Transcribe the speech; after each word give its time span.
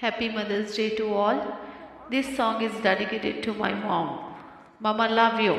Happy 0.00 0.30
Mother's 0.30 0.74
Day 0.76 0.96
to 0.96 1.12
all. 1.12 1.58
This 2.10 2.34
song 2.34 2.62
is 2.62 2.72
dedicated 2.82 3.42
to 3.42 3.52
my 3.52 3.74
mom. 3.74 4.34
Mama, 4.80 5.06
love 5.08 5.38
you. 5.38 5.56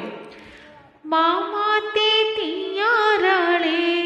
Mama, 1.04 1.80
te 1.94 2.10
tiyarale. 2.36 4.01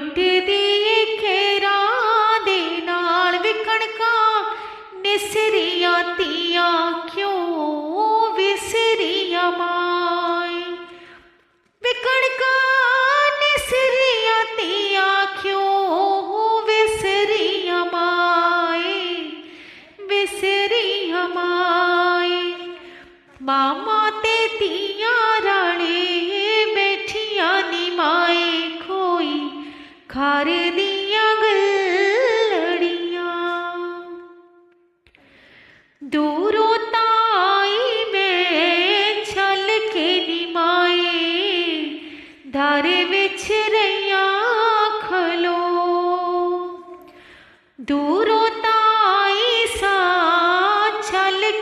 ਟੁੱਟਦੀ 0.00 0.56
ਏ 0.88 1.04
ਖੇਰਾਂ 1.16 2.40
ਦੇ 2.44 2.60
ਨਾਲ 2.80 3.38
ਵਿਕਣਕਾਂ 3.38 4.42
ਨਿਸਰੀਆਂ 4.96 6.02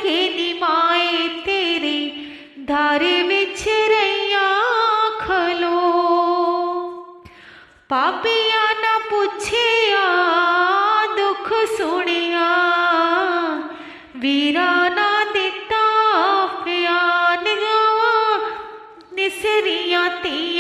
ਛਲ 0.07 0.12
ਕੇ 0.12 0.29
ਨਿਮਾਏ 0.31 1.29
ਤੇਰੇ 1.45 2.11
ਧਾਰੇ 2.69 3.23
ਵਿੱਚ 3.23 3.62
ਰਈਆਂ 3.91 4.51
ਖਲੋ 5.21 5.81
ਪਾਪੀਆਂ 7.91 8.69
ਨਾ 8.83 8.99
ਪੁੱਛਿਆ 9.11 10.05
ਦੁੱਖ 11.17 11.53
ਸੁਣਿਆ 11.79 12.47
ਵੀਰਾ 14.17 14.71
ਨਾ 14.89 15.09
ਦਿੱਤਾ 15.33 15.84
ਪਿਆ 16.65 17.00
ਨਿਗਾਵਾਂ 17.43 18.39
ਨਿਸਰੀਆਂ 19.15 20.09
ਤੀਆਂ 20.22 20.56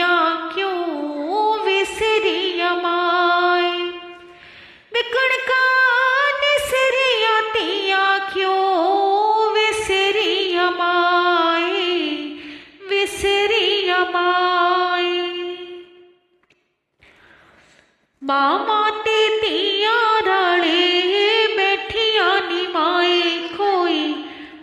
ਮਾਮਾ 18.22 18.90
ਤੇ 19.04 19.16
ਧੀਆਂ 19.40 20.22
ਰਾਲੇ 20.26 21.46
ਬੈਠੀਆਂ 21.56 22.40
ਨਿਮਾਏ 22.50 23.20
ਕੋਈ 23.56 24.14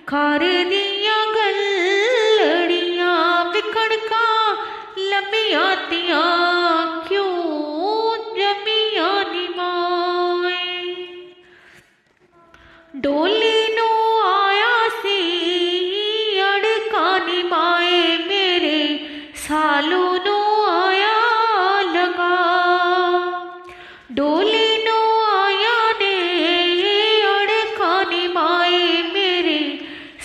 ਖਾਰ 0.08 0.40
ਦੀਆਂ 0.70 1.20
ਗਲੜੀਆਂ 1.36 3.14
ਵਿਕਣਕਾਂ 3.46 4.56
ਲੰਮੀਆਂ 5.00 5.76
ਤੀਆਂ, 5.90 6.24
ਕਿਉਂ 7.10 8.18
ਜਮੀਆਂ 8.36 9.14
ਨਿਮਾਏ 9.32 10.58
ਡੋਲੀ 12.96 13.53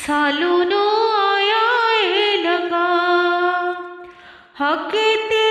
ਸਾਲੂ 0.09 0.63
ਨੂੰ 0.65 0.87
ਆਇਆ 1.15 1.65
ਏ 2.03 2.37
ਲਗਾ 2.37 2.85
ਹੱਕ 4.61 4.93
ਤੇ 5.31 5.48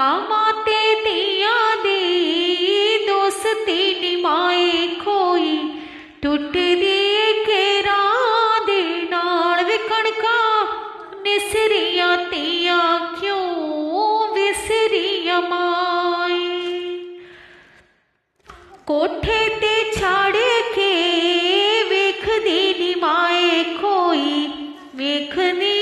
ਮਾਮਾ 0.00 0.50
ਤੇ 0.66 0.94
ਧੀਆਂ 1.04 1.76
ਦੀ 1.76 2.98
ਦੋਸਤੀ 3.06 3.94
ਨਿਮਾਏ 3.94 4.86
ਕੋਈ 5.04 5.58
ਟੁੱਟਦੀ 6.22 6.92
ਏ 6.92 7.32
ਕੇਰਾਂ 7.46 8.60
ਦੇ 8.66 8.80
ਨਾਲ 9.10 9.62
ਵਿਕਣਕਾਂ 9.64 10.64
ਨਿਸਰੀਆਂ 11.24 12.16
ਤੀਆਂ 12.30 12.98
ਕਿਉਂ 13.20 14.28
ਵਿਸਰੀਆਂ 14.34 15.40
ਮਾਏ 15.42 16.48
ਕੋਠੇ 18.86 19.48
ਤੇ 19.60 19.74
ਛਾੜ 19.98 20.36
ਕੇ 20.74 20.94
ਵੇਖਦੀ 21.90 22.74
ਨਿਮਾਏ 22.78 23.62
ਕੋਈ 23.76 24.48
ਵੇਖਦੀਆਂ 24.96 25.79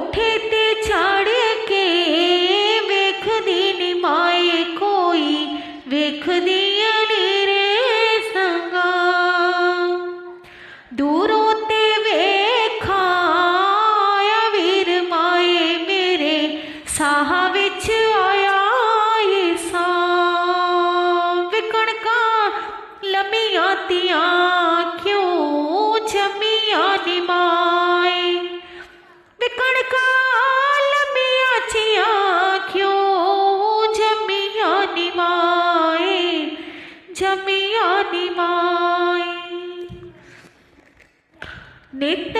ਕੋਠੇ 0.00 0.49
directa 42.10 42.39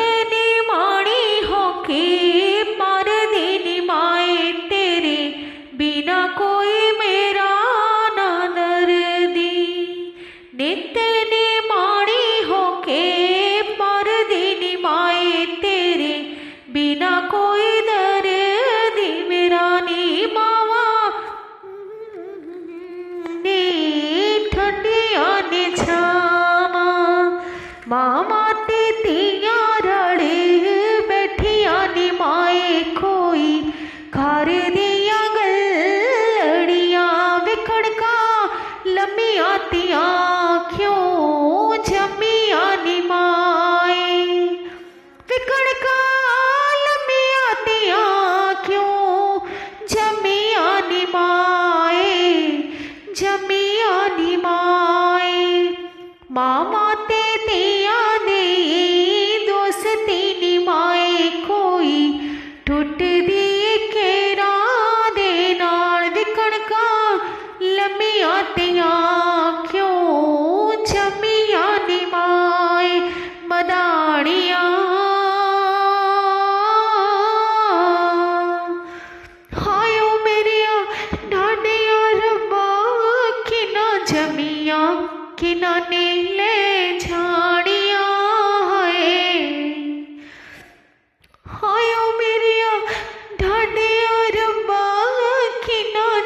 ஆத்தி 39.47 39.83
ஆக்கி 40.01 40.80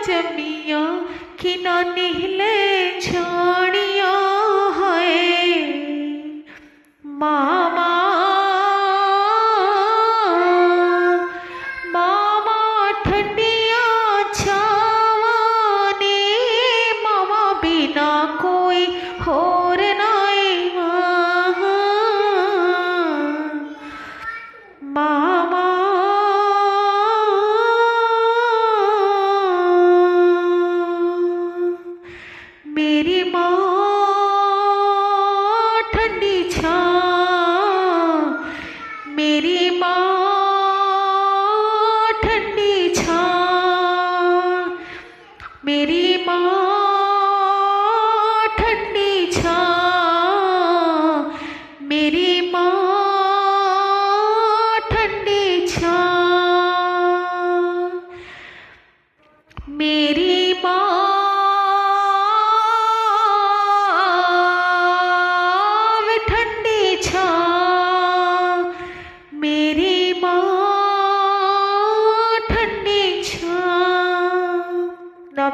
जमिया 0.06 0.82
कि 1.40 1.54
ना 1.64 1.80
निहले 1.94 2.52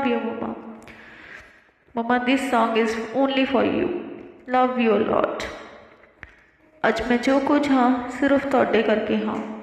love 0.04 0.08
you 0.08 0.18
mama 0.18 0.54
mama 1.96 2.18
this 2.18 2.40
Song 2.40 2.84
is 2.84 2.90
only 2.92 3.46
for 3.46 3.78
you. 3.78 3.88
Love 4.48 4.80
you 4.80 4.96
lot 4.96 5.44
ਅੱਜ 6.88 7.02
ਮੈਂ 7.02 7.18
ਜੋ 7.18 7.38
ਕੁਝ 7.38 7.70
ਹਾਂ, 7.70 8.10
ਸਿਰਫ 8.20 8.46
ਤੁਹਾਡੇ 8.46 8.82
ਕਰਕੇ 8.82 9.16
ਹਾਂ। 9.16 9.62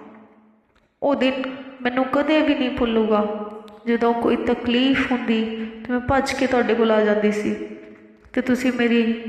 ਉਹ 1.03 1.15
ਦਿਨ 1.15 1.43
ਮੈਨੂੰ 1.81 2.05
ਕਦੇ 2.05 2.41
ਵੀ 2.41 2.55
ਨਹੀਂ 2.55 2.69
ਭੁੱਲੂਗਾ। 2.69 3.49
ਜਦੋਂ 3.87 4.13
ਕੋਈ 4.13 4.35
ਤਕਲੀਫ 4.35 5.11
ਹੁੰਦੀ, 5.11 5.71
ਤੇ 5.85 5.93
ਮੈਂ 5.93 5.99
ਭੱਜ 5.99 6.33
ਕੇ 6.33 6.47
ਤੁਹਾਡੇ 6.47 6.73
ਕੋਲ 6.73 6.91
ਆ 6.91 7.01
ਜਾਂਦੀ 7.01 7.31
ਸੀ। 7.31 7.55
ਤੇ 8.33 8.41
ਤੁਸੀਂ 8.41 8.73
ਮੇਰੀ 8.73 9.23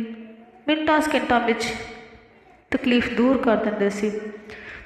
ਮਿੰਟਾਂ 0.68 1.00
ਸਕਿੰਟਾਂ 1.00 1.40
ਵਿੱਚ 1.40 1.74
ਤਕਲੀਫ 2.70 3.16
ਦੂਰ 3.16 3.38
ਕਰ 3.38 3.56
ਦਿੰਦੇ 3.56 3.90
ਸੀ। 3.90 4.10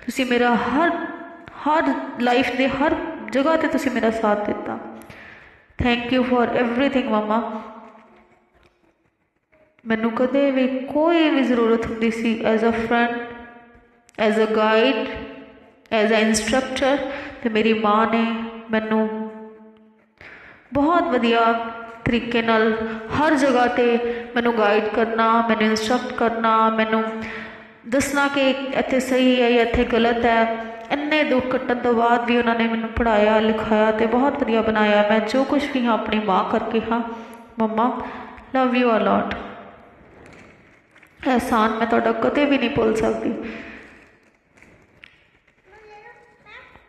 ਤੁਸੀਂ 0.07 0.27
ਮੇਰਾ 0.27 0.55
ਹਰ 0.55 1.07
ਹਰ 1.69 1.95
ਲਾਈਫ 2.21 2.57
ਦੇ 2.57 2.69
ਹਰ 2.69 2.97
ਜਗ੍ਹਾ 3.31 3.57
ਤੇ 3.57 3.69
ਤੁਸੀਂ 3.69 3.91
ਮੇਰਾ 3.91 4.11
ਸਾਥ 4.11 4.47
ਦਿੱਤਾ। 4.47 4.79
Thank 5.83 6.13
you 6.13 6.23
for 6.23 6.57
everything 6.59 7.11
mama 7.11 7.41
ਮੈਨੂੰ 9.85 10.11
ਕਦੇ 10.11 10.51
ਵੀ 10.51 10.67
ਕੋਈ 10.93 11.31
ਵੀ 11.31 11.43
ਜ਼ਰੂਰਤ 11.43 11.87
ਹੁੰਦੀ 11.87 12.11
ਸੀ 12.11 12.39
as 12.45 12.65
a 12.65 12.71
friend 12.71 13.15
as 14.19 14.41
a 14.41 14.47
guide 14.57 15.09
as 15.93 16.13
a 16.13 16.17
instructor 16.17 16.97
ਤੇ 17.43 17.49
ਮੇਰੀ 17.49 17.73
ਮਾਂ 17.73 18.07
ਨੇ 18.07 18.25
ਮੈਨੂੰ 18.71 19.09
ਬਹੁਤ 20.73 21.03
ਵਧੀਆ 21.03 21.41
ਤਰੀਕੇ 22.05 22.43
ਨਾਲ 22.43 22.73
ਹਰ 23.17 23.35
ਜਗ੍ਹਾ 23.35 23.67
ਤੇ 23.67 23.99
ਮੈਨੂੰ 24.35 24.59
ਗਾਈਡ 24.59 24.85
ਕਰਨਾ, 24.85 25.47
ਮੈਨੂੰ 25.49 25.65
ਇਨਸਟ੍ਰਕਟ 25.65 26.13
ਕਰਨਾ, 26.13 26.71
ਮੈਨੂੰ 26.71 27.03
ਦੱਸਣਾ 27.89 28.29
ਕਿ 28.29 28.51
ਇੱਥੇ 28.51 29.01
ਸਹੀ 29.01 29.43
ਹੈ 29.43 29.51
ਜਾਂ 29.51 29.63
ਇੱਥੇ 29.63 29.85
ਗਲਤ 29.85 30.25
ਹੈ। 30.25 30.72
ਇੰਨੇ 30.93 31.25
ਦੁੱਖ 31.25 31.47
ਕੱਟਣ 31.47 31.75
ਤੋਂ 31.75 31.95
ਬਾਅਦ 31.95 32.25
ਵੀ 32.25 32.37
ਉਹਨਾਂ 32.39 32.55
ਨੇ 32.55 32.67
ਮੈਨੂੰ 32.69 32.89
ਪੜਾਇਆ 32.89 33.39
ਲਿਖਾਇਆ 33.41 33.91
ਤੇ 33.91 34.07
ਬਹੁਤ 34.07 34.41
ਵਧੀਆ 34.41 34.63
ਬਣਾਇਆ। 34.63 35.07
ਮੈਂ 35.11 35.21
ਜੋ 35.21 35.45
ਕੁਝ 35.45 35.63
ਵੀ 35.75 35.87
ਹਾਂ 35.87 35.95
ਆਪਣੀ 35.95 36.19
ਮਾਂ 36.19 36.45
ਕਰਕੇ 36.45 36.81
ਹਾਂ। 36.81 37.01
ਮੰਮਾ 37.59 38.01
ਲਵ 38.55 38.77
ਯੂ 38.77 38.97
ਅ 38.97 38.99
ਲੋਟ 38.99 39.35
ਅਹਿਸਾਨ 41.27 41.71
ਮੈਂ 41.71 41.87
ਤੁਹਾਡਾ 41.87 42.13
ਕਦੇ 42.13 42.45
ਵੀ 42.45 42.59
ਨਹੀਂ 42.59 42.71
ਭੁੱਲ 42.71 42.95
ਸਕਦੀ। 42.95 43.35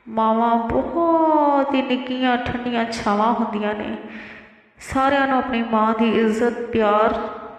ਮਾਵਾਂ 0.08 0.56
ਬਹੁਤ 0.56 1.74
ਹੀ 1.74 1.82
ਨਿੱਕੀਆਂ 1.82 2.38
ਠੰਡੀਆਂ 2.38 2.86
ਛਾਵਾਂ 2.86 3.34
ਹੁੰਦੀਆਂ 3.34 3.74
ਨੇ। 3.74 3.98
ਸਾਰਿਆਂ 4.80 5.28
ਨੂੰ 5.28 5.38
ਆਪਣੀ 5.38 5.64
ਮਾਂ 5.64 5.94
ਦੀ 6.00 6.10
ਇੱਜ਼ਤ, 6.22 6.54
ਪਿਆਰ 6.62 7.14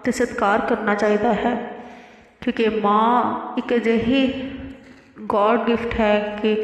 ਤੇ 0.05 0.13
ਸਤਿਕਾਰ 0.13 0.61
ਕਰਨਾ 0.61 0.95
ਚਾਹੀਦਾ 0.95 1.33
ਹੈ। 1.33 1.55
ਕਿਉਂਕਿ 2.41 2.69
ਮਾਂ 2.69 3.35
ਇੱਕ 3.59 3.75
ਅਜਿਹੀ 3.75 4.51
ਗੋਡ 5.26 5.66
ਗਿਫਟ 5.66 5.95
ਹੈ 6.00 6.38
ਕਿ 6.43 6.57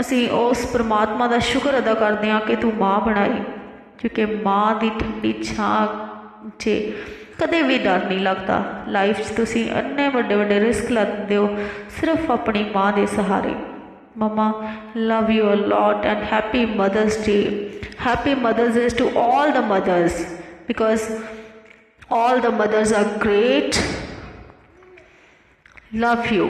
ਅਸੀਂ 0.00 0.28
ਉਸ 0.30 0.64
ਪ੍ਰਮਾਤਮਾ 0.66 1.26
ਦਾ 1.26 1.38
ਸ਼ੁਕਰ 1.38 1.78
ਅਦਾ 1.78 1.94
ਕਰਦੇ 1.94 2.30
ਹਾਂ 2.30 2.40
ਕਿ 2.40 2.56
ਤੂੰ 2.56 2.72
ਮਾਂ 2.78 2.98
ਬਣਾਈ, 3.00 3.40
ਕਿਉਂਕਿ 3.98 4.24
ਮਾਂ 4.26 4.74
ਦੀ 4.74 4.90
ਠੰਡੀ 5.00 5.32
ਛਾਂ 5.44 5.86
'ਚ 6.58 6.70
ਕਦੇ 7.38 7.62
ਵੀ 7.62 7.78
ਡਰ 7.78 8.04
ਨਹੀਂ 8.04 8.20
ਲੱਗਦਾ। 8.20 8.62
ਲਾਈਫ 8.88 9.20
'ਚ 9.20 9.34
ਤੁਸੀਂ 9.36 9.64
ਇੰਨੇ 9.70 10.08
ਵੱਡੇ 10.08 10.34
ਵੱਡੇ 10.34 10.60
ਰਿਸਕ 10.60 10.90
ਲੈਂਦੇ 10.90 11.36
ਹੋ, 11.36 11.48
ਸਿਰਫ 12.00 12.30
ਆਪਣੀ 12.30 12.64
ਮਾਂ 12.74 12.92
ਦੇ 12.92 13.06
ਸਹਾਰੇ। 13.06 13.54
Mama 14.18 14.52
love 14.96 15.30
you 15.30 15.52
a 15.52 15.56
lot 15.66 16.06
and 16.06 16.22
happy 16.32 16.64
mother's 16.66 17.18
day 17.26 17.40
happy 18.06 18.34
mother's 18.34 18.74
day 18.74 18.88
to 18.98 19.10
all 19.18 19.52
the 19.54 19.64
mothers, 19.68 20.18
because 20.68 21.04
all 22.10 22.40
the 22.40 22.50
mothers 22.58 22.92
are 22.98 23.08
great 23.22 23.80
love 25.92 26.30
you. 26.30 26.46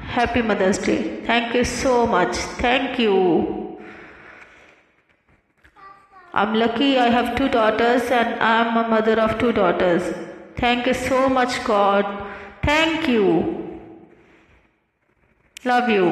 Happy 0.00 0.42
mother's 0.42 0.78
day. 0.78 1.24
Thank 1.24 1.54
you 1.54 1.64
so 1.64 2.06
much. 2.06 2.36
Thank 2.66 2.98
you. 2.98 3.60
I'm 6.32 6.54
lucky 6.54 6.96
i 6.96 7.08
have 7.12 7.30
two 7.38 7.48
daughters 7.54 8.02
and 8.16 8.40
i'm 8.48 8.76
a 8.82 8.88
mother 8.88 9.16
of 9.20 9.38
two 9.40 9.52
daughters. 9.52 10.02
Thank 10.56 10.86
you 10.86 10.94
so 10.94 11.28
much 11.28 11.62
god. 11.64 12.06
Thank 12.62 13.08
you. 13.08 13.30
Love 15.64 15.88
you 15.88 16.06